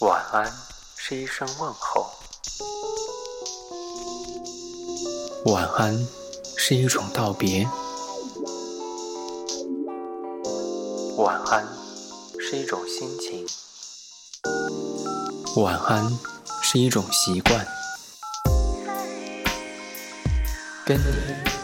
[0.00, 0.52] 晚安
[0.96, 2.10] 是一声问候，
[5.46, 6.06] 晚安
[6.58, 7.66] 是一种道别，
[11.16, 11.66] 晚安
[12.38, 13.46] 是一种心情，
[15.62, 16.18] 晚安
[16.60, 17.66] 是一种习惯。
[20.84, 21.04] 跟你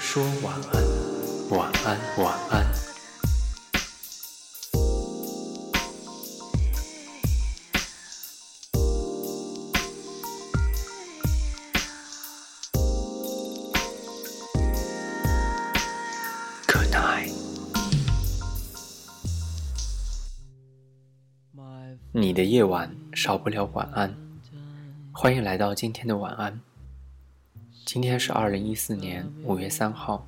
[0.00, 2.93] 说晚安，晚安，晚安。
[22.16, 24.14] 你的夜晚少不了晚安，
[25.12, 26.60] 欢迎来到今天的晚安。
[27.84, 30.24] 今天是二零一四年五月三号，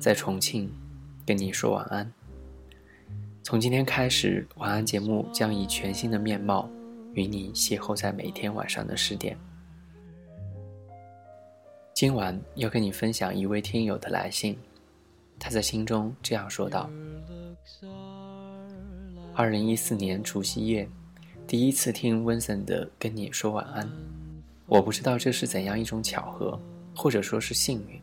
[0.00, 0.68] 在重庆
[1.24, 2.12] 跟你说晚安。
[3.44, 6.68] 从今天开始，晚安节目将以全新的面貌
[7.14, 9.38] 与你邂逅在每天晚上的十点。
[11.94, 14.58] 今晚要跟你分享一位听友的来信，
[15.38, 16.88] 他在心中这样说道
[19.34, 20.88] ：“二零一四年除夕夜。”
[21.46, 23.86] 第一次听温森的跟你说晚安，
[24.66, 26.58] 我不知道这是怎样一种巧合，
[26.96, 28.00] 或者说是幸运。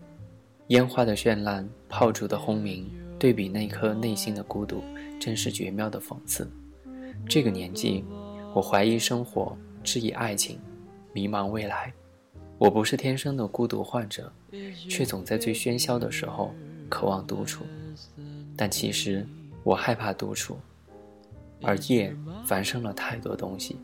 [0.68, 2.88] 烟花的绚烂，炮竹的轰鸣，
[3.18, 4.84] 对比那颗内心的孤独，
[5.20, 6.48] 真是绝妙的讽刺。
[7.28, 8.06] 这个年纪，
[8.54, 10.60] 我怀疑生活，质疑爱情，
[11.12, 11.92] 迷茫未来。
[12.60, 14.32] 我不是天生的孤独患者，
[14.88, 16.54] 却总在最喧嚣的时候
[16.92, 17.66] 渴望独处。
[18.58, 19.26] 但其实，
[19.64, 20.60] 我害怕独处。
[21.64, 23.78] 而夜繁生了太多东西，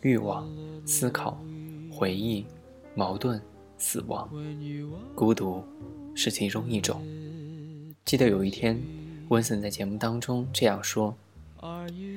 [0.00, 0.48] 欲望、
[0.84, 1.40] 思考、
[1.88, 2.44] 回忆、
[2.96, 3.40] 矛盾、
[3.78, 4.28] 死亡、
[5.14, 5.62] 孤独，
[6.16, 7.00] 是其中一种。
[8.04, 8.82] 记得有一天，
[9.28, 11.16] 温森在节目当中这样说：“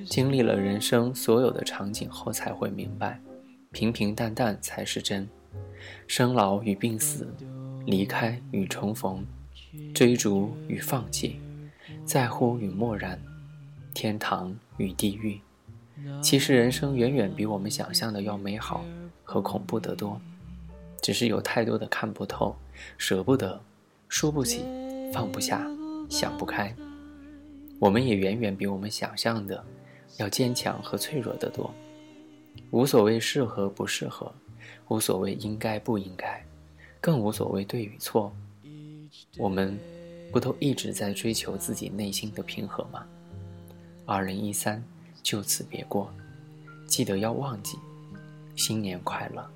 [0.10, 3.22] 经历了人生所有的场景后，才会明白，
[3.72, 5.30] 平平淡淡才是真。
[6.08, 7.32] 生老与病死，
[7.86, 9.24] 离开与重逢，
[9.94, 11.40] 追逐与放弃，
[12.06, 13.20] 在乎与漠然。”
[13.92, 15.42] 天堂与地狱，
[16.22, 18.86] 其实人生远远比我们想象的要美好
[19.24, 20.22] 和恐怖得多，
[21.02, 22.56] 只是有太多的看不透、
[22.98, 23.60] 舍不得、
[24.08, 24.64] 输不起、
[25.12, 25.68] 放不下、
[26.08, 26.74] 想不开。
[27.80, 29.62] 我们也远远比我们想象的
[30.18, 31.74] 要坚强和脆弱得多。
[32.72, 34.32] 无所谓适合不适合，
[34.88, 36.46] 无所谓应该不应该，
[37.02, 38.34] 更无所谓对与错。
[39.38, 39.78] 我们
[40.32, 43.06] 不都一直在追求自己内心的平和吗？
[44.06, 44.84] 二零一三，
[45.22, 46.12] 就此别过，
[46.88, 47.78] 记得要忘记。
[48.56, 49.50] 新年快乐！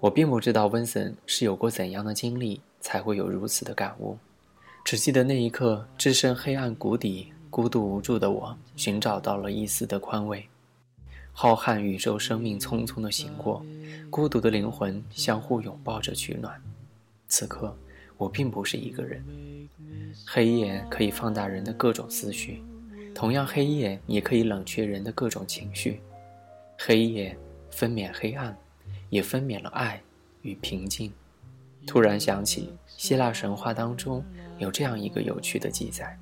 [0.00, 4.16] 我并不知道温森是有过怎样的经历，才会有如此的感悟。
[4.84, 10.46] 只记得那一刻，置身黑暗谷底、孤独无助的我，寻找到了一丝的宽慰。
[11.32, 13.64] 浩瀚宇宙，生命匆匆的行过，
[14.08, 16.62] 孤独的灵魂相互拥抱着取暖。
[17.28, 17.76] 此刻，
[18.16, 19.24] 我并不是一个人。
[20.26, 22.62] 黑夜可以放大人的各种思绪。
[23.14, 26.00] 同样，黑夜也可以冷却人的各种情绪。
[26.78, 27.36] 黑夜
[27.70, 28.56] 分娩黑暗，
[29.08, 30.02] 也分娩了爱
[30.42, 31.12] 与平静。
[31.86, 34.24] 突然想起希腊神话当中
[34.58, 36.18] 有这样一个有趣的记载：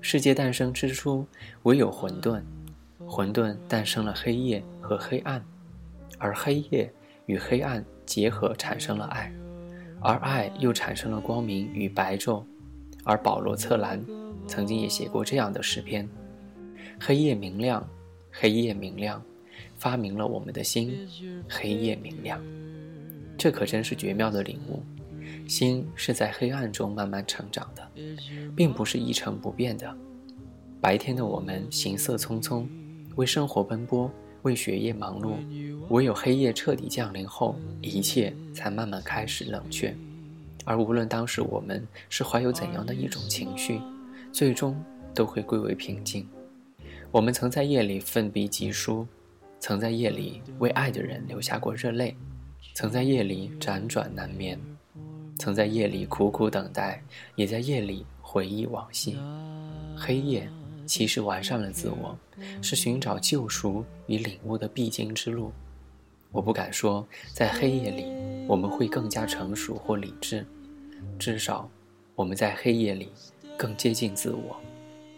[0.00, 1.26] 世界诞生之初，
[1.64, 2.42] 唯有混沌，
[3.06, 5.44] 混沌诞生了黑夜和黑暗，
[6.18, 6.90] 而黑夜
[7.26, 9.32] 与黑暗结合产生了爱，
[10.04, 12.44] 而爱又产生了光明与白昼。
[13.02, 14.00] 而保罗·策兰。
[14.46, 16.06] 曾经也写过这样的诗篇
[17.00, 17.82] ：“黑夜明亮，
[18.30, 19.22] 黑夜明亮，
[19.78, 21.08] 发明了我们的心。
[21.48, 22.38] 黑夜明亮，
[23.38, 24.82] 这可真是绝妙的领悟。
[25.48, 27.90] 心是在黑暗中慢慢成长的，
[28.54, 29.96] 并不是一成不变的。
[30.78, 32.66] 白天的我们行色匆匆，
[33.16, 34.10] 为生活奔波，
[34.44, 35.34] 为学业忙碌，
[35.90, 39.94] 唯有黑夜彻底降临后，一切才慢慢开始冷却。
[40.64, 43.78] 而无论当时我们是怀有怎样的一种情绪。”
[44.34, 44.76] 最终
[45.14, 46.28] 都会归为平静。
[47.12, 49.06] 我们曾在夜里奋笔疾书，
[49.60, 52.16] 曾在夜里为爱的人流下过热泪，
[52.74, 54.58] 曾在夜里辗转难眠，
[55.38, 57.00] 曾在夜里苦苦等待，
[57.36, 59.16] 也在夜里回忆往昔。
[59.96, 60.50] 黑夜
[60.86, 62.18] 其实完善了自我，
[62.62, 65.52] 是寻找救赎与领悟的必经之路。
[66.30, 68.06] 我不敢说在黑夜里
[68.48, 70.44] 我们会更加成熟或理智，
[71.18, 71.68] 至少
[72.14, 73.08] 我们在黑夜里。
[73.56, 74.56] 更接近自我，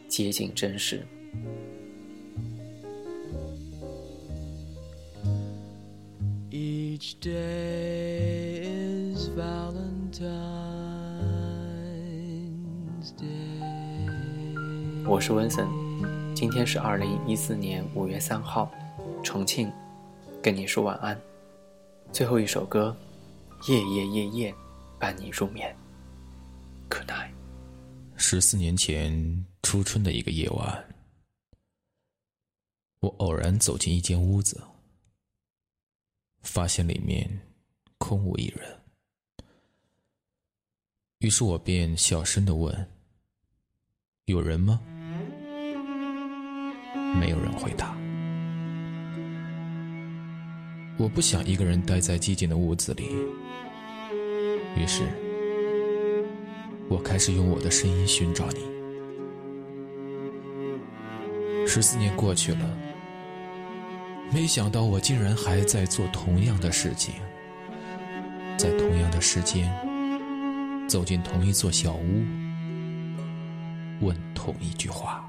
[0.08, 1.02] 接近真实。
[15.08, 15.64] 我是温森，
[16.34, 18.68] 今天是二零一四年五月三号，
[19.22, 19.72] 重庆，
[20.42, 21.18] 跟你说晚安。
[22.12, 22.94] 最后一首歌，
[23.68, 24.54] 夜夜夜夜，
[24.98, 25.74] 伴你入眠。
[26.90, 27.30] Good night。
[28.16, 30.84] 十四年前初春的一个夜晚，
[32.98, 34.60] 我偶然走进一间屋子，
[36.42, 37.30] 发现里面
[37.98, 38.80] 空无一人。
[41.18, 42.88] 于是我便小声的问
[44.26, 44.80] ：“有人吗？”
[47.18, 47.96] 没有人回答。
[50.98, 53.04] 我不想一个人待在寂静的屋子里，
[54.76, 55.02] 于是，
[56.88, 58.60] 我开始用我的声音寻找你。
[61.66, 62.78] 十四年过去了，
[64.32, 67.14] 没想到我竟然还在做同样的事情，
[68.56, 69.70] 在同样的时间。
[70.88, 72.24] 走进同一座小屋，
[74.00, 75.28] 问同一句话。